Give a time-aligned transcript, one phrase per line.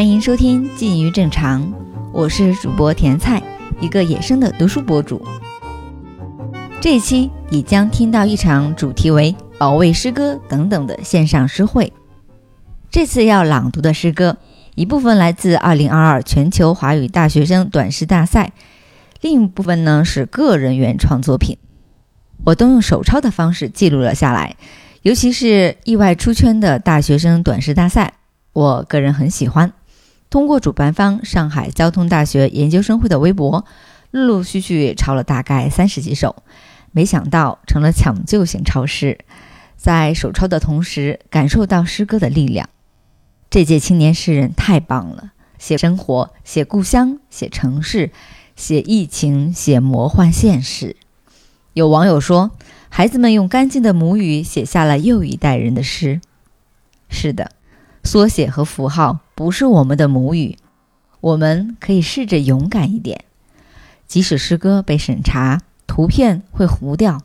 [0.00, 1.62] 欢迎收听《近于正常》，
[2.10, 3.42] 我是主播甜菜，
[3.82, 5.22] 一个野生的读书博主。
[6.80, 11.92] 这一期你将听到一场主题为“保卫诗歌”等等的线上诗会。
[12.90, 14.38] 这次要朗读的诗歌，
[14.74, 18.54] 一部分来自2022全球华语大学生短诗大赛，
[19.20, 21.58] 另一部分呢是个人原创作品。
[22.46, 24.56] 我都用手抄的方式记录了下来，
[25.02, 28.14] 尤其是意外出圈的大学生短诗大赛，
[28.54, 29.70] 我个人很喜欢。
[30.30, 33.64] 通过主办方上海交通大学研究生会的微博，
[34.12, 36.44] 陆陆续续抄了大概三十几首，
[36.92, 39.18] 没想到成了抢救型抄诗，
[39.76, 42.68] 在手抄的同时感受到诗歌的力量。
[43.50, 48.12] 这届青年诗人太棒了，写生活，写故乡，写城市，
[48.54, 50.94] 写疫情，写魔幻现实。
[51.72, 52.52] 有网友说，
[52.88, 56.20] 孩子们用干净的母语写下了又一代人的诗。
[57.08, 57.50] 是的，
[58.04, 60.58] 缩写和符号不是我们的母语，
[61.22, 63.24] 我们可以试着勇敢一点。
[64.06, 67.22] 即使诗歌被审查，图片会糊掉，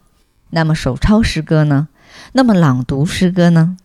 [0.51, 1.89] 那么手抄诗歌呢？
[2.31, 3.75] 那么朗读诗歌呢？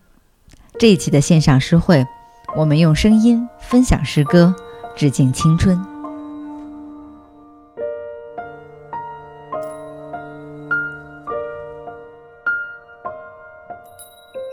[0.78, 2.06] 这一期的线上诗会，
[2.54, 4.54] 我们用声音分享诗歌，
[4.94, 5.76] 致敬青春。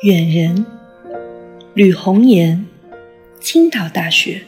[0.02, 0.66] 远人，
[1.76, 2.66] 吕红颜，
[3.40, 4.42] 青岛大学。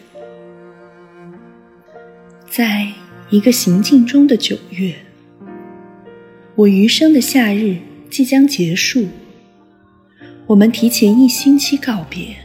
[2.50, 2.92] 在
[3.30, 4.96] 一个行进中的九月，
[6.56, 7.78] 我余生的夏日
[8.10, 9.08] 即将结束。
[10.48, 12.36] 我们提前一星期告别，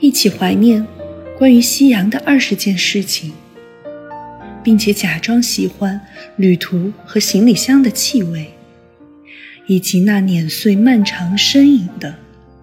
[0.00, 0.86] 一起怀念
[1.36, 3.32] 关于夕阳的二十件事情，
[4.62, 6.00] 并且假装喜欢
[6.36, 8.52] 旅途和行李箱的气味。
[9.68, 12.16] 以及那碾碎漫长身影的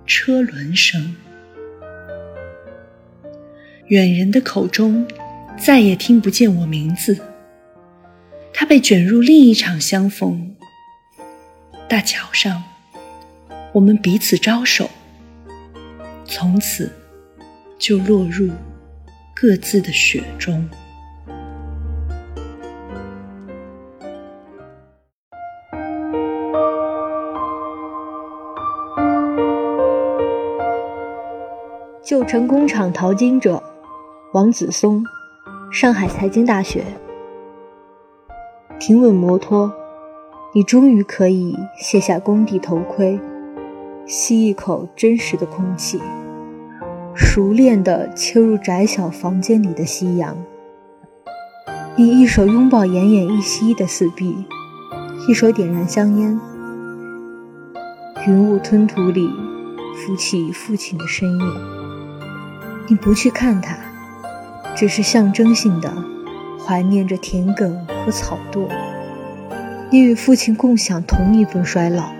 [0.05, 1.15] 车轮声，
[3.89, 5.03] 远人的口中
[5.57, 7.17] 再也听不见我名字。
[8.53, 10.55] 他被卷入另一场相逢。
[11.87, 12.63] 大桥上，
[13.73, 14.87] 我们彼此招手，
[16.23, 16.91] 从此
[17.79, 18.51] 就落入
[19.35, 20.69] 各自的雪中。
[32.05, 33.63] 旧城工厂淘金者，
[34.31, 35.03] 王子松，
[35.71, 36.83] 上海财经大学。
[38.79, 39.73] 停稳摩托，
[40.53, 43.19] 你终于可以卸下工地头盔，
[44.05, 45.99] 吸一口真实的空气，
[47.15, 50.37] 熟练地切入窄小房间里的夕阳。
[51.95, 54.45] 你一手拥抱奄奄一息的四壁，
[55.27, 56.39] 一手点燃香烟。
[58.27, 59.27] 云雾吞吐里，
[59.95, 61.79] 浮起父亲的身影。
[62.87, 63.75] 你不去看他，
[64.79, 65.91] 只是象征性的
[66.57, 67.69] 怀念着田埂
[68.05, 68.65] 和草垛。
[69.91, 72.13] 你与父亲共享同一份衰老。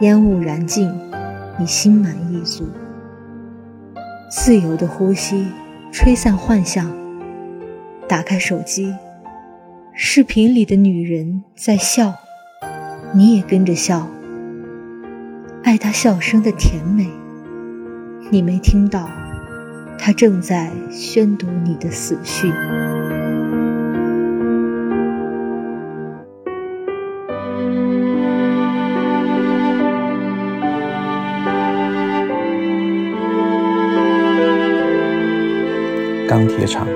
[0.00, 0.92] 烟雾燃尽，
[1.56, 2.68] 你心满意足。
[4.28, 5.46] 自由的呼吸，
[5.92, 6.90] 吹散幻象。
[8.08, 8.92] 打开手机，
[9.92, 12.14] 视频里的女人在笑，
[13.14, 14.08] 你也跟着笑。
[15.62, 17.08] 爱她笑声的甜美，
[18.32, 19.08] 你没听到。
[20.06, 22.52] 他正在宣读你的死讯。
[36.28, 36.86] 钢铁厂，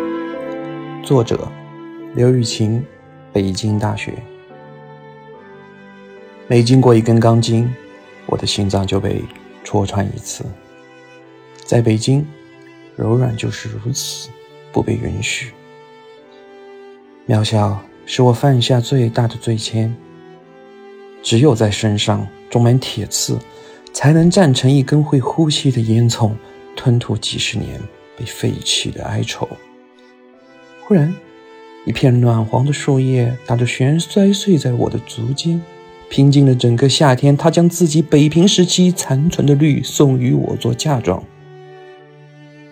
[1.02, 1.50] 作者
[2.14, 2.84] 刘雨晴，
[3.32, 4.12] 北京大学。
[6.46, 7.74] 每经过一根钢筋，
[8.26, 9.24] 我的心脏就被
[9.64, 10.44] 戳穿一次。
[11.64, 12.22] 在北京。
[12.98, 14.28] 柔软就是如此，
[14.72, 15.52] 不被允许。
[17.28, 19.88] 渺小是我犯下最大的罪愆。
[21.22, 23.38] 只有在身上种满铁刺，
[23.92, 26.32] 才能站成一根会呼吸的烟囱，
[26.74, 27.80] 吞吐几十年
[28.16, 29.48] 被废弃的哀愁。
[30.84, 31.14] 忽然，
[31.86, 35.62] 一片暖黄的树叶打着旋摔碎在我的足尖，
[36.08, 37.36] 拼尽了整个夏天。
[37.36, 41.22] 它将自己北平时期残存的绿送与我做嫁妆。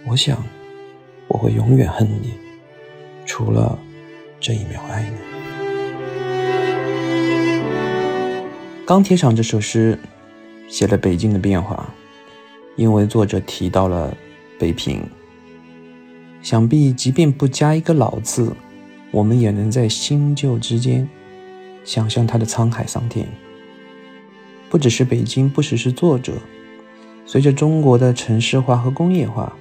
[0.09, 0.41] 我想，
[1.27, 2.33] 我会永远恨你，
[3.25, 3.77] 除了
[4.39, 5.17] 这一秒爱你。
[8.87, 9.99] 《钢铁厂》这首诗
[10.69, 11.93] 写了北京的变化，
[12.77, 14.17] 因为作者提到了
[14.61, 15.03] 北平。
[16.41, 18.55] 想必即便不加一个“老”字，
[19.11, 21.09] 我们也能在新旧之间
[21.83, 23.27] 想象它的沧海桑田。
[24.71, 26.35] 不只是北京，不只是作者，
[27.25, 29.53] 随着中国的城市化和工业化。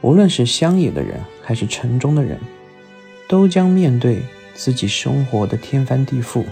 [0.00, 2.38] 无论是乡野的人还是城中的人，
[3.28, 4.22] 都将面对
[4.54, 6.44] 自己生活的天翻地覆。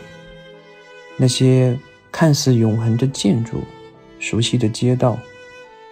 [1.17, 1.79] 那些
[2.11, 3.63] 看似永恒的建筑、
[4.19, 5.19] 熟悉的街道，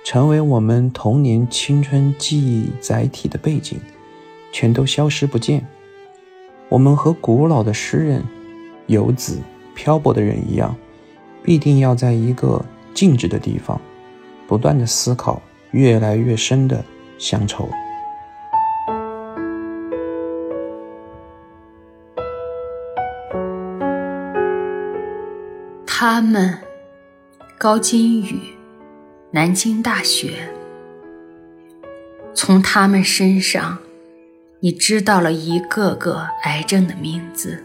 [0.05, 3.79] 成为我们童年青春记忆载体的背景，
[4.53, 5.67] 全都消失不见。
[6.69, 8.23] 我们和古老的诗人、
[8.87, 9.39] 游子、
[9.75, 10.77] 漂泊的人一样，
[11.43, 12.63] 必定要在一个
[12.93, 13.81] 静止的地方，
[14.47, 15.41] 不断的思考
[15.71, 16.85] 越来越深的
[17.19, 17.69] 乡愁。
[25.87, 26.59] 他们，
[27.59, 28.55] 高金宇，
[29.31, 30.51] 南京大学。
[32.35, 33.79] 从他们身上，
[34.61, 37.65] 你知道了一个个癌症的名字。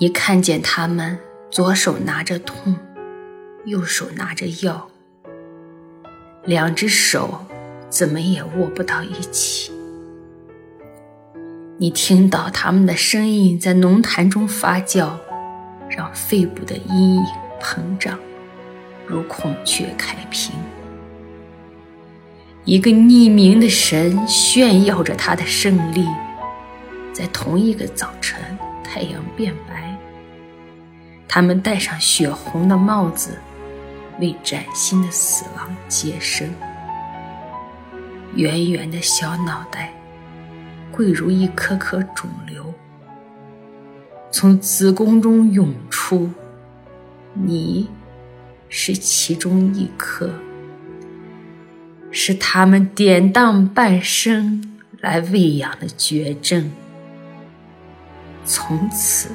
[0.00, 1.18] 你看见他们
[1.50, 2.74] 左手拿着痛，
[3.66, 4.88] 右手拿着药，
[6.44, 7.44] 两只手
[7.90, 9.70] 怎么也握不到一起。
[11.76, 15.10] 你听到他们的声音在浓痰中发酵。
[15.92, 17.24] 让肺部的阴影
[17.60, 18.16] 膨胀，
[19.08, 20.54] 如孔雀开屏。
[22.64, 26.06] 一个匿名的神炫耀着他的胜利，
[27.12, 28.40] 在同一个早晨，
[28.84, 29.98] 太阳变白。
[31.26, 33.36] 他们戴上血红的帽子，
[34.20, 36.48] 为崭新的死亡接生。
[38.34, 39.92] 圆圆的小脑袋，
[40.92, 42.72] 贵如一颗颗肿瘤。
[44.30, 46.30] 从子宫中涌出，
[47.34, 47.88] 你
[48.68, 50.30] 是其中一颗，
[52.12, 56.70] 是他们典当半生来喂养的绝症。
[58.44, 59.30] 从此，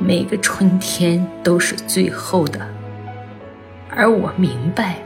[0.00, 2.68] 每个春天都是最后的，
[3.90, 4.98] 而我明白，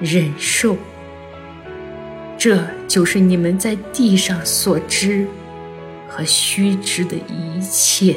[0.00, 0.76] 忍受，
[2.38, 5.26] 这就是你们在地上所知。
[6.08, 8.14] 和须知的一切。《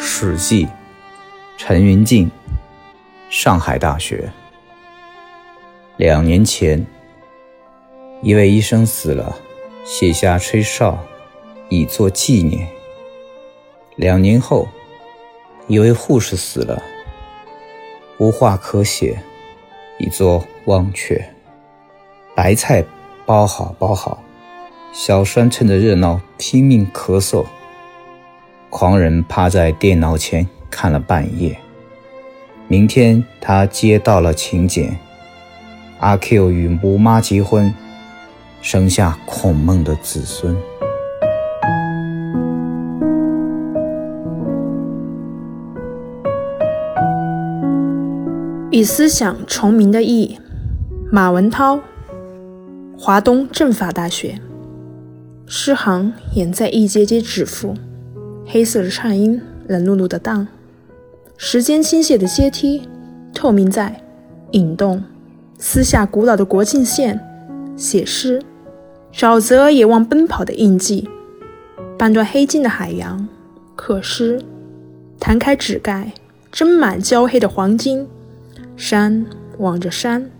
[0.00, 0.66] 史记》，
[1.56, 2.28] 陈云静，
[3.30, 4.28] 上海大学。
[5.98, 6.84] 两年前，
[8.22, 9.36] 一位医生死了，
[9.84, 10.98] 写下吹哨，
[11.68, 12.66] 以作纪念。
[13.96, 14.66] 两年后，
[15.68, 16.82] 一位护士死了。
[18.18, 19.20] 无话可写，
[19.98, 21.22] 以作忘却。
[22.34, 22.84] 白菜
[23.26, 24.22] 包好包好，
[24.92, 27.44] 小栓趁着热闹拼命咳嗽。
[28.70, 31.58] 狂人趴在电脑前看了半夜。
[32.68, 34.96] 明天他接到了请柬，
[35.98, 37.74] 阿 Q 与姆妈结婚，
[38.62, 40.56] 生下孔孟的子孙。
[48.82, 50.36] 以思想重名的意，
[51.12, 51.78] 马文涛，
[52.98, 54.40] 华东政法大学。
[55.46, 57.76] 诗行掩在一节节指腹，
[58.44, 60.48] 黑色的颤音冷漉漉的荡。
[61.36, 62.82] 时间倾泻的阶梯，
[63.32, 64.02] 透明在
[64.50, 65.04] 引动。
[65.58, 67.20] 撕下古老的国境线，
[67.76, 68.42] 写诗。
[69.14, 71.08] 沼泽也望奔跑的印记，
[71.96, 73.28] 半段黑金的海洋，
[73.76, 74.42] 刻诗。
[75.20, 76.12] 弹开纸盖，
[76.52, 78.08] 斟满焦黑的黄金。
[78.76, 79.24] 山
[79.58, 80.30] 望着山，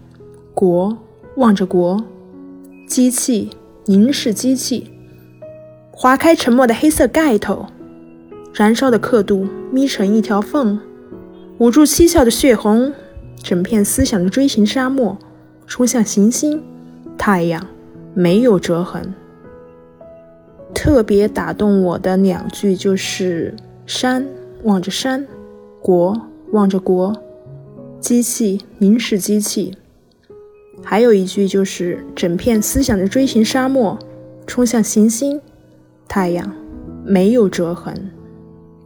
[0.55, 0.97] 国
[1.37, 2.03] 望着国，
[2.87, 3.51] 机器
[3.85, 4.91] 凝视机器，
[5.91, 7.67] 划开沉默的黑色盖头，
[8.55, 10.81] 燃烧的刻度眯成一条缝，
[11.59, 12.93] 捂住七窍的血红，
[13.43, 15.17] 整片思想的锥形沙漠，
[15.67, 16.62] 冲向行星，
[17.17, 17.67] 太阳
[18.15, 19.15] 没有折痕。
[20.75, 23.55] 特别打动我的两句就是
[23.87, 24.27] 山
[24.65, 25.27] 望着山，
[25.81, 26.21] 国
[26.51, 27.15] 望着国。
[28.03, 29.77] 机器凝视机器，
[30.83, 33.97] 还有一句就是整片思想的锥形沙漠
[34.45, 35.41] 冲向行星，
[36.09, 36.53] 太阳
[37.05, 38.11] 没有折痕。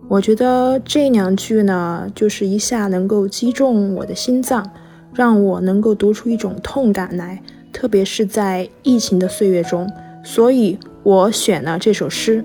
[0.07, 4.71] 我觉得这两句呢，就是一下能够击中我的心脏，
[5.15, 7.43] 让我能够读出一种痛感来，
[7.73, 9.91] 特别是在疫情的岁月中，
[10.23, 12.45] 所以我选了这首诗。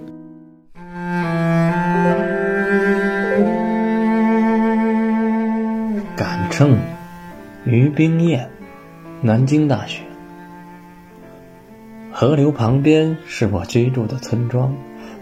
[6.62, 6.78] 正
[7.66, 8.48] 于冰燕，
[9.24, 10.04] 南京大学。
[12.12, 14.72] 河流旁边是我居住的村庄。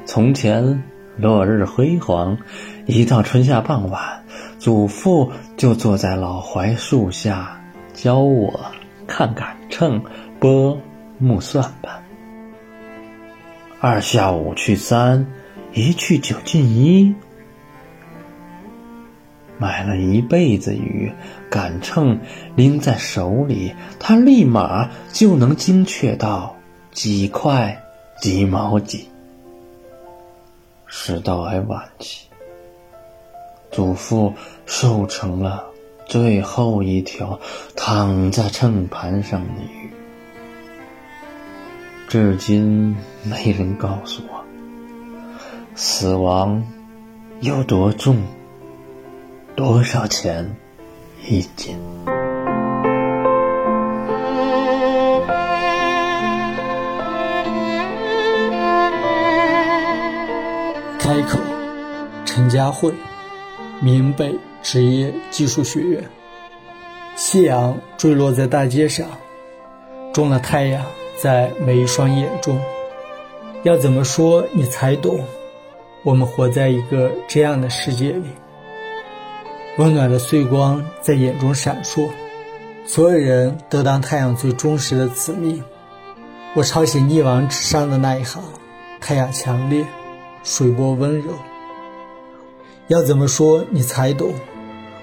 [0.06, 0.84] 从前
[1.16, 2.38] 落日辉煌，
[2.86, 4.22] 一到春夏傍晚，
[4.58, 7.62] 祖父就坐在老槐树下
[7.94, 8.60] 教我
[9.08, 10.04] 看杆秤、
[10.42, 10.78] 拨
[11.20, 12.04] 木算盘。
[13.80, 15.26] 二下五去三，
[15.72, 17.16] 一去九进一。
[19.60, 21.12] 买了一辈子鱼，
[21.52, 22.20] 杆秤
[22.56, 26.56] 拎在手里，他立马就能精确到
[26.92, 27.84] 几块
[28.22, 29.10] 几毛几。
[30.88, 32.26] 时到还晚期，
[33.70, 34.34] 祖父
[34.66, 35.66] 瘦成了
[36.08, 37.40] 最后一条
[37.76, 39.92] 躺在秤盘上的鱼。
[42.08, 44.44] 至今没人告诉我，
[45.76, 46.64] 死亡
[47.40, 48.18] 有多重，
[49.56, 50.56] 多少钱
[51.28, 51.78] 一斤。
[60.98, 61.40] 开口，
[62.26, 62.94] 陈佳慧，
[63.82, 66.04] 闽北职业技术学院。
[67.16, 69.08] 夕阳坠落在大街上，
[70.14, 70.86] 中了太阳。
[71.22, 72.58] 在每一双眼中，
[73.64, 75.20] 要怎么说你才懂？
[76.02, 78.24] 我们活在一个这样的世界里，
[79.80, 82.10] 温暖的碎光在眼中闪烁，
[82.86, 85.64] 所有人都当太阳最忠实的子民。
[86.54, 88.44] 我抄写溺亡纸上的那一行：
[89.00, 89.86] 太阳强烈，
[90.44, 91.32] 水波温柔。
[92.90, 94.34] 要怎么说你才懂？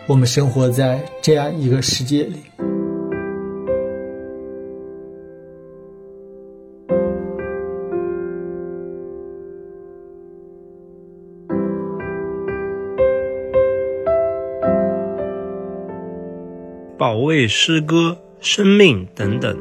[0.07, 2.43] 我们生活在这样一个世界里。
[17.17, 19.57] 保卫诗歌、生命等等。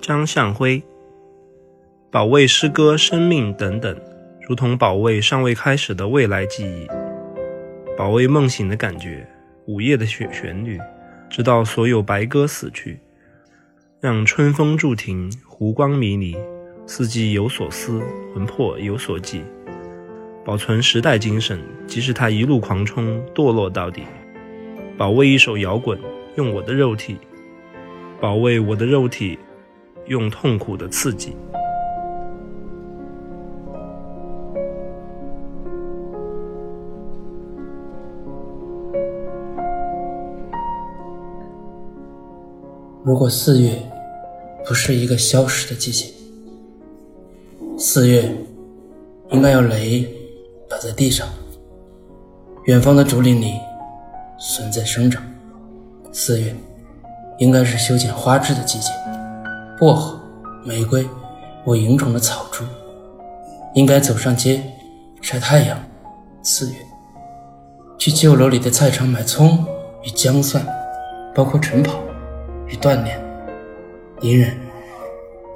[0.00, 0.82] 张向辉。
[2.10, 3.96] 保卫诗歌、生命等等，
[4.48, 6.88] 如同保卫尚未开始的未来记忆，
[7.96, 9.24] 保卫梦醒的感觉，
[9.66, 10.80] 午夜的旋旋律，
[11.30, 12.98] 直到所有白鸽死去，
[14.00, 16.36] 让春风驻停，湖光迷离，
[16.88, 18.02] 四季有所思，
[18.34, 19.44] 魂魄有所寄，
[20.44, 24.02] 保存时代精神，即使它一路狂冲，堕落到底。
[24.98, 25.98] 保卫一首摇滚，
[26.36, 27.16] 用我的肉体；
[28.18, 29.38] 保卫我的肉体，
[30.06, 31.36] 用痛苦的刺激。
[43.04, 43.70] 如果四月
[44.66, 46.06] 不是一个消失的季节，
[47.76, 48.34] 四月
[49.30, 50.08] 应该有雷
[50.70, 51.28] 打在地上，
[52.64, 53.52] 远方的竹林里。
[54.38, 55.22] 笋在生长，
[56.12, 56.54] 四月
[57.38, 58.90] 应该是修剪花枝的季节。
[59.78, 60.20] 薄荷、
[60.64, 61.06] 玫瑰，
[61.64, 62.64] 我营中的草株，
[63.74, 64.62] 应该走上街
[65.22, 65.78] 晒太阳。
[66.42, 66.76] 四月
[67.98, 69.64] 去旧楼里的菜场买葱
[70.04, 70.64] 与姜蒜，
[71.34, 71.98] 包括晨跑
[72.68, 73.20] 与锻炼。
[74.22, 74.56] 隐忍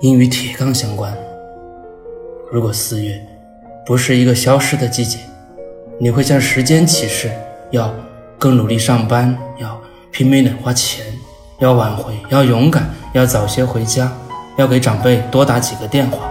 [0.01, 1.17] 应与铁钢相关。
[2.51, 3.19] 如果四月
[3.87, 5.19] 不是一个消失的季节，
[5.99, 7.31] 你会向时间启示
[7.71, 7.95] 要。
[8.41, 9.79] 更努力上班，要
[10.11, 11.05] 拼命的花钱，
[11.59, 14.11] 要挽回，要勇敢，要早些回家，
[14.57, 16.27] 要给长辈多打几个电话。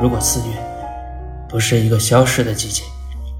[0.00, 0.54] 如果四月
[1.48, 2.84] 不是一个消失的季节，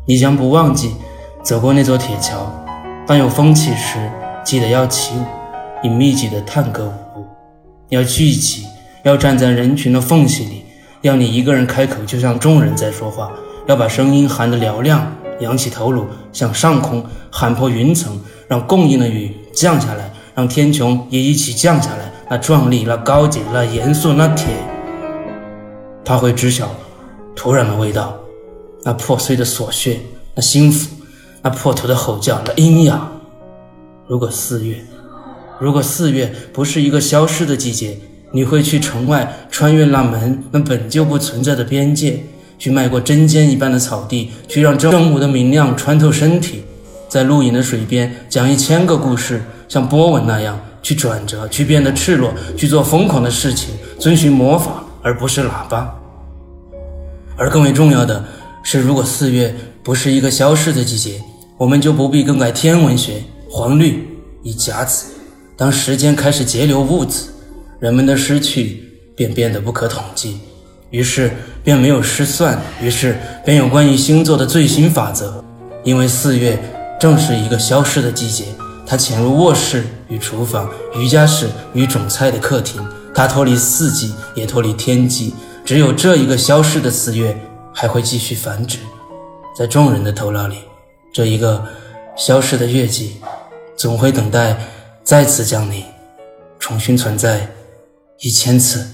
[0.05, 0.97] 你将不忘记
[1.45, 2.53] 走过那座铁桥。
[3.07, 4.11] 当有风起时，
[4.45, 5.23] 记得要起舞，
[5.85, 7.27] 以密集的探戈舞步，
[7.91, 8.67] 要聚集，
[9.05, 10.65] 要站在人群的缝隙里，
[11.03, 13.31] 要你一个人开口，就像众人在说话，
[13.69, 15.07] 要把声音喊得嘹亮。
[15.41, 18.19] 仰起头颅，向上空喊破云层，
[18.49, 22.13] 让供应的雨降下来，让天穹也一起降下来。
[22.31, 24.49] 那壮丽，那高洁，那严肃，那铁，
[26.05, 26.69] 他会知晓
[27.35, 28.15] 土壤的味道，
[28.85, 29.99] 那破碎的锁穴，
[30.35, 30.91] 那心腹，
[31.43, 33.11] 那破土的吼叫，那阴阳。
[34.07, 34.85] 如果四月，
[35.59, 37.99] 如果四月不是一个消失的季节，
[38.33, 42.23] 你会去城外，穿越那门，那本就不存在的边界。
[42.59, 46.65] 去迈过针尖一般的草地，去让正午的明亮穿透身体，
[47.09, 55.95] 在露营的水边讲一千个故事，像波纹那样去转折，去变得赤裸，去做疯狂的事情，遵循魔法而不是喇叭。
[57.37, 58.25] 而更为重要的
[58.65, 61.21] 是，如果四月不是一个消逝的季节，
[61.57, 64.07] 我们就不必更改天文学，黄绿
[64.43, 65.13] 以甲子。
[65.57, 67.31] 当时间开始节流物子，
[67.79, 68.83] 人们的失去
[69.17, 70.39] 便变得不可统计。
[70.91, 71.31] 于是
[71.69, 75.45] 便没有失算，于是便有关于星座的最新法则。
[75.85, 76.59] 因为四月
[76.99, 78.47] 正是一个消失的季节，
[78.87, 82.83] 它潜入卧室与厨房、瑜伽室与种菜的客厅，
[83.15, 85.35] 它脱离四季，也脱离天际。
[85.63, 87.39] 只有这一个消失的四月，
[87.71, 88.79] 还会继续繁殖，
[89.55, 90.61] 在众人的头脑里，
[91.13, 91.63] 这一个
[92.17, 93.17] 消失的月季，
[93.77, 94.57] 总会等待
[95.05, 95.85] 再次降临，
[96.59, 97.47] 重新存在
[98.21, 98.89] 一千次。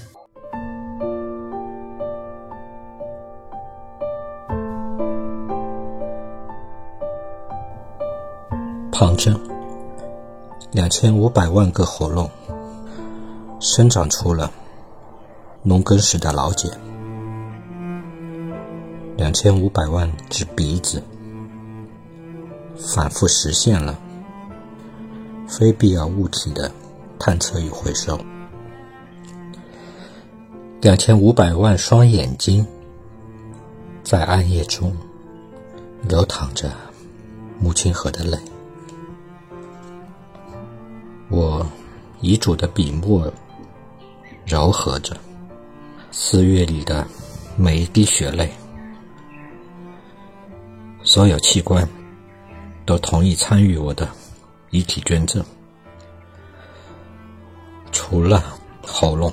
[8.97, 9.37] 旁证，
[10.71, 12.31] 两千五百万个喉咙
[13.59, 14.49] 生长出了
[15.63, 16.71] 农耕时的老茧，
[19.17, 21.03] 两千五百万只鼻子
[22.77, 23.99] 反复实现了
[25.45, 26.71] 非必要物体的
[27.19, 28.17] 探测与回收，
[30.79, 32.65] 两千五百万双眼睛
[34.05, 34.95] 在暗夜中
[36.03, 36.71] 流淌着。
[37.57, 38.37] 母亲河的泪，
[41.29, 41.65] 我
[42.21, 43.31] 遗嘱的笔墨
[44.45, 45.17] 柔和着
[46.11, 47.05] 四月里的
[47.57, 48.51] 每一滴血泪。
[51.03, 51.87] 所有器官
[52.85, 54.09] 都同意参与我的
[54.69, 55.43] 遗体捐赠，
[57.91, 58.43] 除了
[58.81, 59.31] 喉咙、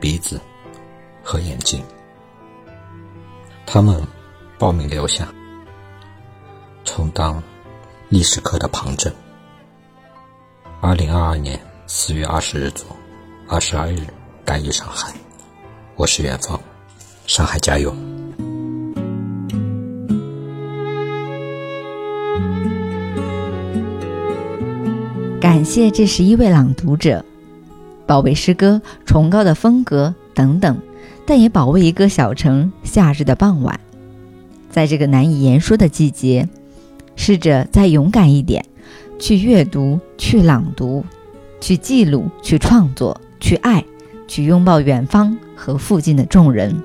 [0.00, 0.40] 鼻子
[1.22, 1.82] 和眼睛，
[3.66, 4.02] 他们
[4.58, 5.28] 报名留下。
[6.84, 7.42] 充当
[8.08, 9.12] 历史课的旁证。
[10.86, 12.84] 二零二二年四月二十日左，
[13.48, 14.00] 二十二日
[14.44, 15.14] 赶于上海。
[15.96, 16.60] 我是远方，
[17.26, 17.90] 上海加油！
[25.40, 27.24] 感谢这十一位朗读者，
[28.06, 30.78] 保卫诗歌崇高的风格等等，
[31.24, 33.80] 但也保卫一个小城夏日的傍晚，
[34.68, 36.46] 在这个难以言说的季节。
[37.16, 38.66] 试着再勇敢一点，
[39.18, 41.04] 去阅读，去朗读，
[41.60, 43.84] 去记录，去创作，去爱，
[44.26, 46.82] 去拥抱远方和附近的众人。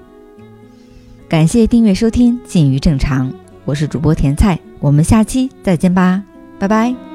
[1.27, 3.29] 感谢订阅收听《近于正常》，
[3.65, 6.23] 我是主播甜菜，我们下期再见吧，
[6.57, 7.08] 拜拜。